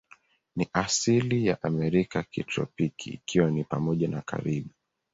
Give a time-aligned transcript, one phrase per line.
[0.55, 4.69] Ni asili ya Amerika ya kitropiki, ikiwa ni pamoja na Karibi.